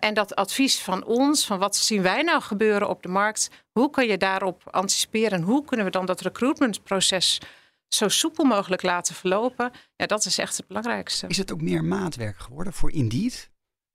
[0.00, 3.90] en dat advies van ons, van wat zien wij nou gebeuren op de markt, hoe
[3.90, 7.40] kun je daarop anticiperen en hoe kunnen we dan dat recruitmentproces
[7.88, 9.72] zo soepel mogelijk laten verlopen.
[9.96, 11.26] Ja, dat is echt het belangrijkste.
[11.26, 13.50] Is het ook meer maatwerk geworden voor Indeed?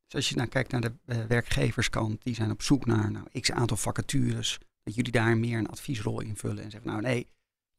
[0.06, 3.40] Dus als je nou kijkt naar de uh, werkgeverskant, die zijn op zoek naar nou,
[3.40, 4.60] x aantal vacatures.
[4.84, 7.30] Dat jullie daar meer een adviesrol invullen en zeggen, nou nee,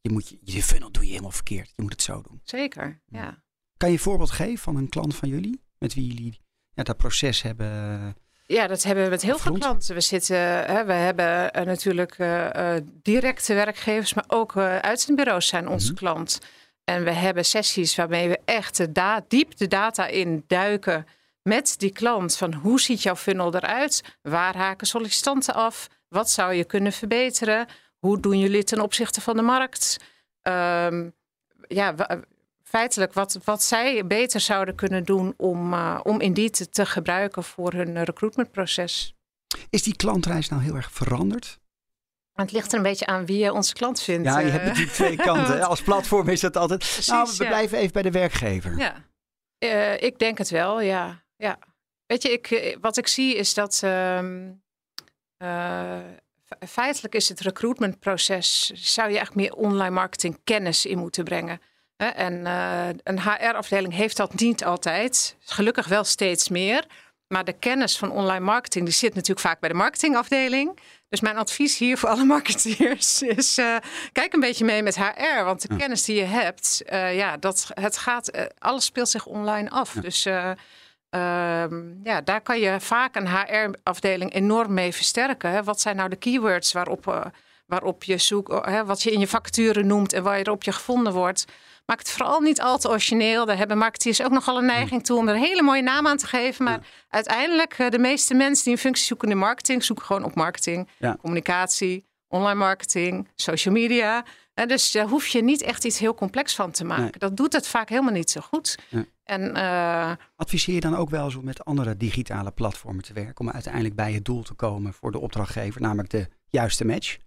[0.01, 1.71] je, moet je, je funnel doe je helemaal verkeerd.
[1.75, 2.41] Je moet het zo doen.
[2.43, 3.43] Zeker, ja.
[3.77, 5.61] Kan je een voorbeeld geven van een klant van jullie?
[5.77, 6.41] Met wie jullie
[6.73, 8.15] ja, dat proces hebben...
[8.47, 9.95] Ja, dat hebben we met heel veel klanten.
[9.95, 15.67] We, zitten, hè, we hebben uh, natuurlijk uh, uh, directe werkgevers, maar ook uitzendbureaus zijn
[15.67, 15.97] onze mm-hmm.
[15.97, 16.39] klant.
[16.83, 21.05] En we hebben sessies waarmee we echt de da- diep de data in duiken
[21.41, 22.37] met die klant.
[22.37, 24.17] Van hoe ziet jouw funnel eruit?
[24.21, 25.87] Waar haken sollicitanten af?
[26.15, 27.67] Wat zou je kunnen verbeteren?
[27.99, 29.97] Hoe doen jullie ten opzichte van de markt?
[30.41, 31.13] Um,
[31.67, 31.95] ja,
[32.63, 37.43] feitelijk wat, wat zij beter zouden kunnen doen om, uh, om Indeed te, te gebruiken
[37.43, 39.15] voor hun recruitmentproces.
[39.69, 41.59] Is die klantreis nou heel erg veranderd?
[42.33, 44.27] Het ligt er een beetje aan wie je onze klant vindt.
[44.27, 45.61] Ja, je hebt natuurlijk twee kanten.
[45.67, 46.79] Als platform is dat altijd.
[46.79, 47.49] Precies, nou, we ja.
[47.49, 48.77] blijven even bij de werkgever.
[48.77, 49.05] Ja,
[49.59, 51.23] uh, ik denk het wel, ja.
[51.35, 51.59] ja.
[52.05, 54.19] Weet je, ik, wat ik zie is dat uh,
[56.67, 61.61] feitelijk is het recruitmentproces, zou je echt meer online marketing kennis in moeten brengen.
[61.97, 65.35] En uh, een HR-afdeling heeft dat niet altijd.
[65.39, 66.85] Gelukkig wel steeds meer.
[67.27, 70.79] Maar de kennis van online marketing die zit natuurlijk vaak bij de marketingafdeling.
[71.09, 73.75] Dus mijn advies hier voor alle marketeers is: uh,
[74.11, 75.43] kijk een beetje mee met HR.
[75.43, 75.79] Want de ja.
[75.79, 79.93] kennis die je hebt, uh, ja, dat, het gaat, alles speelt zich online af.
[79.93, 80.01] Ja.
[80.01, 80.27] Dus
[82.03, 85.51] ja, daar kan je vaak een HR-afdeling enorm mee versterken.
[85.51, 85.63] Hè.
[85.63, 87.31] Wat zijn nou de keywords waarop,
[87.65, 91.45] waarop je zoekt, wat je in je vacature noemt en waar je gevonden wordt?
[91.85, 93.45] Maak het vooral niet al te origineel.
[93.45, 96.17] Daar hebben marketeers ook nogal een neiging toe om er een hele mooie naam aan
[96.17, 96.63] te geven.
[96.63, 96.87] Maar ja.
[97.09, 101.17] uiteindelijk, de meeste mensen die een functie zoeken in marketing, zoeken gewoon op marketing, ja.
[101.21, 104.25] communicatie, online marketing, social media.
[104.55, 107.03] En dus daar hoef je niet echt iets heel complex van te maken.
[107.03, 107.11] Nee.
[107.17, 108.77] Dat doet het vaak helemaal niet zo goed.
[109.23, 113.39] En eh, Adviseer je dan ook wel eens om met andere digitale platformen te werken
[113.39, 117.17] om uiteindelijk bij het doel te komen voor de opdrachtgever, namelijk de juiste match?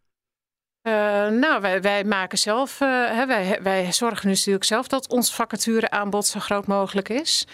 [0.83, 0.93] Eh,
[1.29, 6.27] nou, wij, wij maken zelf, eh, hè, wij, wij zorgen natuurlijk zelf dat ons vacatureaanbod
[6.27, 7.47] zo groot mogelijk is.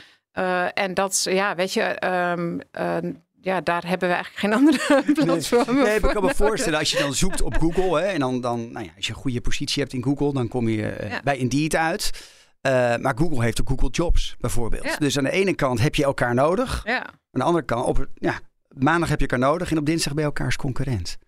[0.74, 2.96] En dat, ja, weet je, ehm, eh,
[3.44, 6.90] ja, daar hebben we eigenlijk geen andere platformen Nee, ik voor kan me voorstellen als
[6.90, 9.40] je dan zoekt op Google hè, en dan, dan nou ja, als je een goede
[9.40, 11.20] positie hebt in Google, dan kom je eh, Ja.
[11.24, 12.11] bij Indeed uit.
[12.61, 14.85] Eh, maar Google heeft ook Google Jobs bijvoorbeeld.
[14.85, 14.96] Ja.
[14.96, 18.07] Dus aan de ene kant heb je elkaar nodig, Ja, aan de andere kant, op,
[18.14, 21.18] ja, maandag heb je elkaar nodig en op dinsdag ben je elkaars concurrent.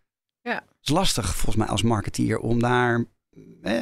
[0.42, 0.55] Ja.
[0.55, 3.05] Het is lastig volgens mij als marketeer om daar,
[3.62, 3.74] eh,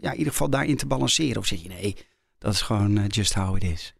[0.00, 1.36] ja, in ieder geval daarin te balanceren.
[1.36, 1.96] Of zeg je nee,
[2.38, 3.94] dat is gewoon just how it is.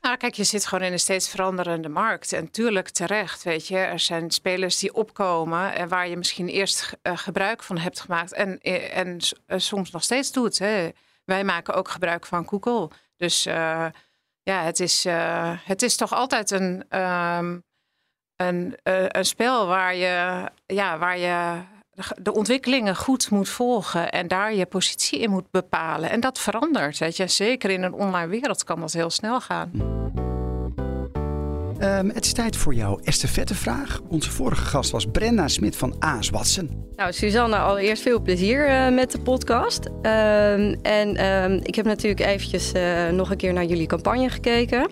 [0.00, 2.32] Nou, kijk, je zit gewoon in een steeds veranderende markt.
[2.32, 3.76] En tuurlijk terecht, weet je.
[3.76, 8.32] Er zijn spelers die opkomen en waar je misschien eerst eh, gebruik van hebt gemaakt.
[8.32, 10.58] En, eh, en eh, soms nog steeds doet.
[10.58, 10.88] Hè.
[11.24, 12.90] Wij maken ook gebruik van Google.
[13.16, 13.42] Dus
[14.42, 15.04] ja, het is,
[15.64, 17.58] het is toch altijd een, ehm,
[18.36, 21.62] een, een spel waar je, ja, waar je
[22.22, 26.10] de ontwikkelingen goed moet volgen en daar je positie in moet bepalen.
[26.10, 26.98] En dat verandert.
[26.98, 27.26] Weet je.
[27.26, 29.98] Zeker in een online wereld kan dat heel snel gaan.
[31.78, 34.00] Ehm, het is tijd voor jouw estafettevraag.
[34.08, 36.88] Onze vorige gast was Brenda Smit van AS Watson.
[36.96, 39.88] Nou, Suzanne, allereerst veel plezier eh, met de podcast.
[40.02, 44.90] Ehm, en ehm, ik heb natuurlijk eventjes eh, nog een keer naar jullie campagne gekeken.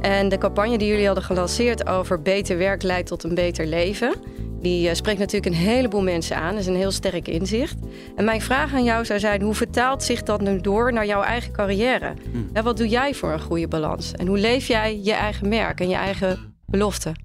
[0.00, 4.14] En de campagne die jullie hadden gelanceerd over beter werk leidt tot een beter leven.
[4.62, 6.50] Die eh, spreekt natuurlijk een heleboel mensen aan.
[6.50, 7.76] Dat is een heel sterk inzicht.
[8.16, 11.22] En mijn vraag aan jou zou zijn, hoe vertaalt zich dat nu door naar jouw
[11.22, 12.14] eigen carrière?
[12.52, 14.12] Hè, wat doe jij voor een goede balans?
[14.12, 17.24] En hoe leef jij je eigen merk en je eigen beloften?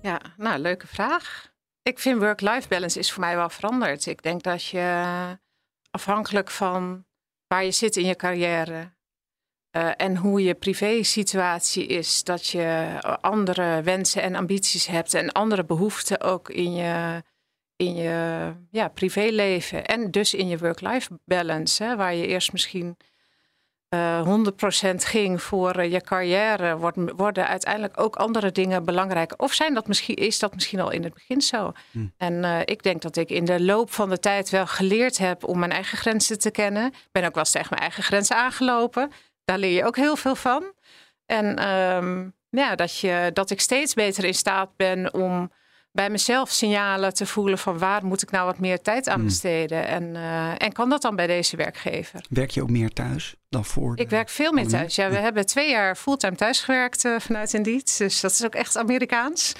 [0.00, 1.50] Ja, nou, leuke vraag.
[1.82, 4.06] Ik vind work-life balance is voor mij wel veranderd.
[4.06, 5.04] Ik denk dat je
[5.90, 7.04] afhankelijk van
[7.46, 8.92] waar je zit in je carrière
[9.72, 15.64] eh, en hoe je privé-situatie is, dat je andere wensen en ambities hebt en andere
[15.64, 17.22] behoeften ook in je,
[17.76, 22.96] in je ja, privéleven en dus in je work-life balance, hè, waar je eerst misschien
[23.92, 29.38] eh 100% ging voor eh, je carrière, wordt, worden uiteindelijk ook andere dingen belangrijker.
[29.38, 31.72] Of zijn dat misschien, is dat misschien al in het begin zo?
[32.16, 35.44] En eh, ik denk dat ik in de loop van de tijd wel geleerd heb
[35.44, 36.86] om mijn eigen grenzen te kennen.
[36.86, 39.10] Ik ben ook wel eens tegen mijn eigen grenzen aangelopen.
[39.44, 40.72] Daar leer je ook heel veel van.
[41.26, 45.50] En ehm, ja, dat, je, dat ik steeds beter in staat ben om
[45.92, 49.86] bij mezelf signalen te voelen van waar moet ik nou wat meer tijd aan besteden.
[49.86, 52.24] En, eh, en kan dat dan bij deze werkgever?
[52.28, 53.98] Werk je ook meer thuis dan voor?
[53.98, 54.94] Ik werk veel meer thuis.
[54.94, 57.98] Ja, we hebben twee jaar fulltime thuis gewerkt eh, vanuit Indeed.
[57.98, 59.52] Dus dat is ook echt Amerikaans.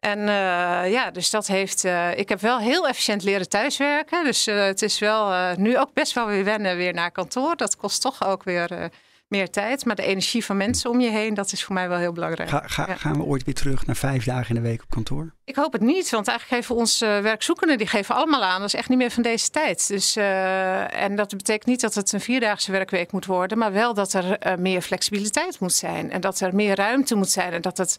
[0.00, 1.84] En eh, ja, dus dat heeft.
[2.16, 4.24] ik heb wel heel efficiënt leren thuiswerken.
[4.24, 7.56] Dus het is wel nu ook best wel weer wennen weer naar kantoor.
[7.56, 8.90] Dat kost toch ook weer
[9.28, 9.84] meer tijd.
[9.84, 12.48] Maar de energie van mensen om je heen, dat is voor mij wel heel belangrijk.
[12.48, 12.94] Ga, ga- Ja.
[12.94, 15.34] Gaan we ooit weer terug naar vijf dagen in de week op kantoor?
[15.44, 18.58] Ik hoop het niet, want eigenlijk geven onze werkzoekenden die geven allemaal aan.
[18.60, 19.88] Dat is echt niet meer van deze tijd.
[19.88, 23.94] Dus, eh, en dat betekent niet dat het een vierdaagse werkweek moet worden, maar wel
[23.94, 26.10] dat er eh, meer flexibiliteit moet zijn.
[26.10, 27.52] En dat er meer ruimte moet zijn.
[27.52, 27.96] En dat, het,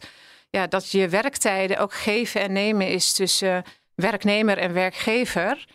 [0.50, 3.62] ja, dat je werktijden ook geven en nemen is tussen
[3.94, 5.66] werknemer en werkgever.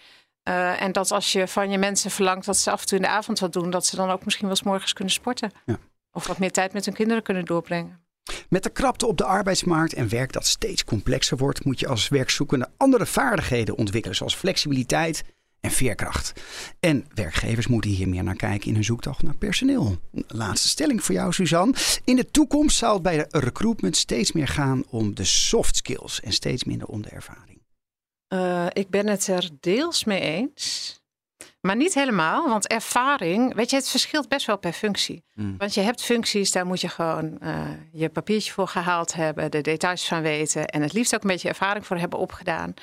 [0.44, 3.04] Eh, en dat als je van je mensen verlangt dat ze af en toe in
[3.04, 5.52] de avond wat doen, dat ze dan ook misschien wel eens morgens kunnen sporten.
[5.66, 5.78] Ja.
[6.12, 8.02] Of wat meer tijd met hun kinderen kunnen doorbrengen.
[8.50, 12.08] Met de krapte op de arbeidsmarkt en werk dat steeds complexer wordt, moet je als
[12.08, 15.24] werkzoekende andere vaardigheden ontwikkelen, zoals flexibiliteit
[15.60, 16.34] en veerkracht.
[16.80, 19.98] En werkgevers moeten hier meer naar kijken in hun zoektocht naar personeel.
[20.28, 21.74] Laatste stelling voor jou, Suzanne.
[22.04, 26.22] In de toekomst zal het bij de recruitment steeds meer gaan om de soft skills
[26.22, 27.53] en steeds minder om de ervaring.
[28.34, 30.98] Eh, ik ben het er deels mee eens.
[31.62, 35.24] Maar niet helemaal, want ervaring, weet je, het verschilt best wel per functie.
[35.34, 35.58] Hmm.
[35.58, 39.62] Want je hebt functies, daar moet je gewoon eh, je papiertje voor gehaald hebben, de
[39.62, 42.74] details van weten en het liefst ook een beetje ervaring voor hebben opgedaan.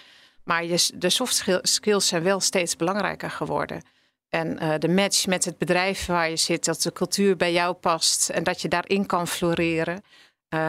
[0.44, 3.82] Maar je, de soft skill- skills zijn wel steeds belangrijker geworden.
[4.28, 7.74] En eh, de match met het bedrijf waar je zit, dat de cultuur bij jou
[7.74, 10.02] past en dat je daarin kan floreren,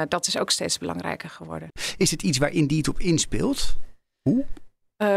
[0.07, 1.69] dat is ook steeds belangrijker geworden.
[1.97, 3.75] Is het iets waar Indeed op inspeelt?
[4.21, 4.45] Hoe?
[5.01, 5.07] Eh,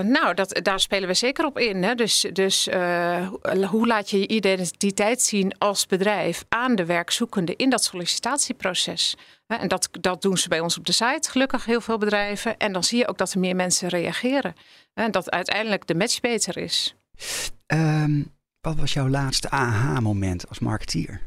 [0.00, 1.82] nou, dat, daar spelen we zeker op in.
[1.82, 1.94] Hè?
[1.94, 3.28] Dus, dus eh,
[3.68, 9.16] hoe- laat je je identiteit zien als bedrijf aan de werkzoekende in dat sollicitatieproces?
[9.46, 12.56] En dat, dat doen ze bij ons op de site, gelukkig heel veel bedrijven.
[12.56, 14.54] En dan zie je ook dat er meer mensen reageren.
[14.94, 16.94] En dat uiteindelijk de match beter is.
[17.66, 18.22] Ehm,
[18.60, 21.20] wat was jouw laatste aha-moment als marketeer?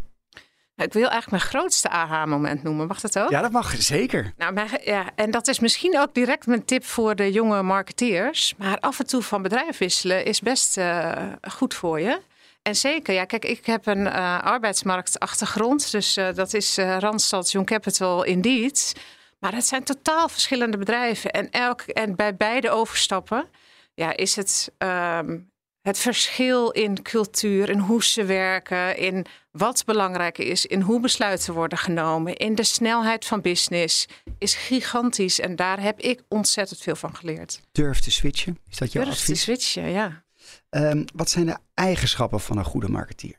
[0.84, 2.88] Ik wil eigenlijk mijn grootste aha-moment noemen.
[2.88, 3.30] Mag dat ook?
[3.30, 4.34] Ja, dat mag zeker.
[4.38, 8.54] Nou, ja, en dat is misschien ook direct mijn tip voor de jonge marketeers.
[8.58, 12.20] Maar af en toe van bedrijf wisselen is best uh, goed voor je.
[12.62, 15.92] En zeker, ja, kijk, ik heb een uh, arbeidsmarktachtergrond.
[15.92, 18.94] Dus uh, dat is Randstad, Young Capital, Indeed.
[19.40, 21.32] Maar het zijn totaal verschillende bedrijven.
[21.32, 23.48] En, elk, en bij beide overstappen
[23.94, 25.52] ja, is het um,
[25.84, 31.54] het verschil in cultuur, in hoe ze werken, in wat belangrijk is, in hoe besluiten
[31.54, 35.40] worden genomen, in de snelheid van business, is gigantisch.
[35.40, 37.62] En daar heb ik ontzettend veel van geleerd.
[37.72, 39.38] Durf te switchen, is dat jouw Durf advies?
[39.38, 40.24] te switchen, ja.
[40.70, 43.36] Um, wat zijn de eigenschappen van een goede marketeer?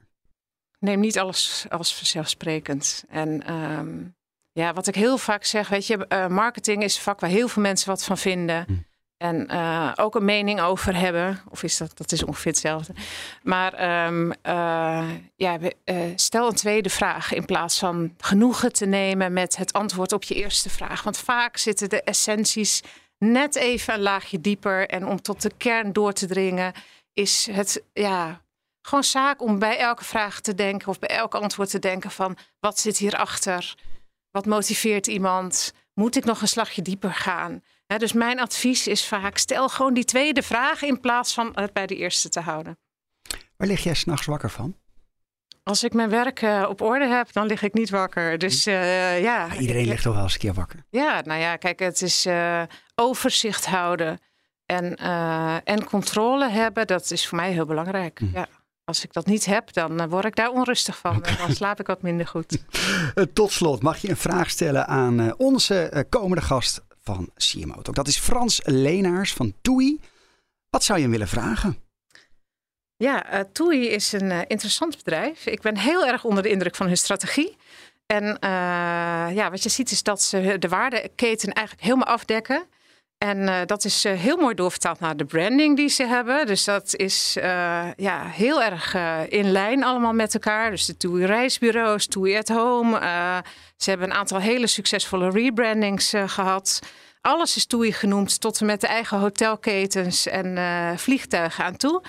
[0.78, 3.04] Neem niet alles als vanzelfsprekend.
[3.08, 4.14] En um,
[4.52, 7.48] ja, wat ik heel vaak zeg, weet je, uh, marketing is een vak waar heel
[7.48, 8.64] veel mensen wat van vinden.
[8.66, 8.72] Hm.
[9.24, 11.40] En uh, ook een mening over hebben.
[11.50, 12.92] Of is dat, dat is ongeveer hetzelfde.
[13.42, 19.32] Maar um, uh, ja, uh, stel een tweede vraag in plaats van genoegen te nemen
[19.32, 21.02] met het antwoord op je eerste vraag.
[21.02, 22.82] Want vaak zitten de essenties
[23.18, 24.88] net even een laagje dieper.
[24.88, 26.72] En om tot de kern door te dringen,
[27.12, 28.42] is het ja,
[28.82, 32.36] gewoon zaak om bij elke vraag te denken of bij elk antwoord te denken van
[32.60, 33.74] wat zit hierachter?
[34.30, 35.72] Wat motiveert iemand?
[35.94, 37.62] Moet ik nog een slagje dieper gaan?
[37.86, 41.72] He, dus mijn advies is vaak: stel gewoon die tweede vraag in plaats van het
[41.72, 42.78] bij de eerste te houden.
[43.56, 44.76] Waar lig jij s'nachts wakker van?
[45.62, 48.38] Als ik mijn werk uh, op orde heb, dan lig ik niet wakker.
[48.38, 49.46] Dus uh, ja.
[49.46, 50.84] Maar iedereen ligt toch wel eens een keer wakker?
[50.90, 52.62] Ja, nou ja, kijk, het is uh,
[52.94, 54.18] overzicht houden
[54.66, 54.96] en,
[55.64, 56.86] en controle hebben.
[56.86, 58.18] Dat is voor mij heel belangrijk.
[58.18, 58.26] Hm.
[58.32, 58.48] Ja.
[58.84, 61.16] Als ik dat niet heb, dan word ik daar onrustig van.
[61.16, 61.32] Okay.
[61.32, 62.58] En dan slaap ik wat minder goed.
[63.32, 67.94] Tot slot, mag je een vraag stellen aan onze komende gast van CMO Talk.
[67.94, 70.00] Dat is Frans Leenaars van TUI.
[70.70, 71.78] Wat zou je hem willen vragen?
[72.96, 75.46] Ja, uh, TUI is een uh, interessant bedrijf.
[75.46, 77.56] Ik ben heel erg onder de indruk van hun strategie.
[78.06, 82.66] En uh, ja, wat je ziet is dat ze de waardeketen eigenlijk helemaal afdekken.
[83.18, 86.46] En dat is heel mooi doorvertaald naar de branding die ze hebben.
[86.46, 87.32] Dus dat is
[87.96, 88.96] ja, heel erg
[89.28, 90.70] in lijn allemaal met elkaar.
[90.70, 92.98] Dus de TUI reisbureaus, TUI at home.
[93.76, 96.78] ze hebben een aantal hele succesvolle rebrandings gehad.
[97.20, 100.58] Alles is TUI genoemd, tot en met de eigen hotelketens en
[100.98, 102.02] vliegtuigen aan toe.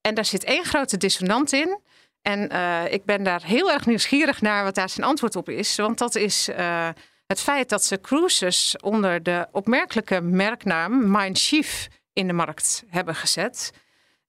[0.00, 1.80] En daar zit één grote dissonant in.
[2.22, 2.50] En
[2.92, 5.76] ik ben daar heel erg nieuwsgierig naar wat daar zijn antwoord op is.
[5.76, 6.48] Want dat is
[7.28, 13.72] het feit dat ze cruises onder de opmerkelijke merknaam Mindshift in de markt hebben gezet.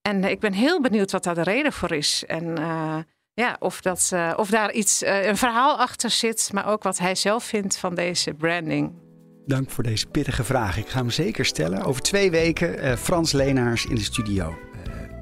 [0.01, 2.23] En ik ben heel benieuwd wat daar de reden voor is.
[2.27, 2.97] En uh,
[3.33, 7.43] ja, of, dat, of daar iets, een verhaal achter zit, maar ook wat hij zelf
[7.43, 8.93] vindt van deze branding.
[9.45, 10.77] Dank voor deze pittige vraag.
[10.77, 11.83] Ik ga hem zeker stellen.
[11.83, 14.68] Over twee weken Frans Leenaars in de studio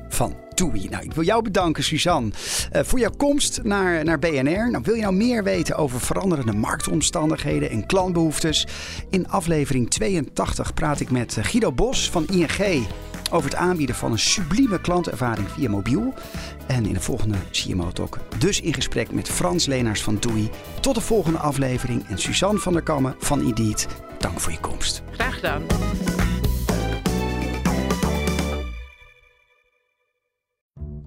[0.10, 0.88] van TUI.
[0.90, 4.72] Nou, ik wil jou bedanken, Suzanne, uh, voor jouw komst naar, naar BNR.
[4.72, 8.68] Nou, wil je nou meer weten over veranderende marktomstandigheden en klantbehoeftes?
[9.10, 12.88] In aflevering 82 praat ik met Guido Bos van ING
[13.32, 16.14] over het aanbieden van een sublieme klantervaring via mobiel.
[16.68, 20.50] En in de volgende CMO Talk dus in gesprek met Frans Leenaars van TUI.
[20.80, 23.88] Tot de volgende aflevering en Suzanne van der Kammen van Indeed.
[24.20, 25.02] Dank voor je komst.
[25.12, 25.64] Graag gedaan.